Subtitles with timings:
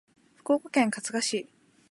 [0.35, 1.49] 福岡県春日市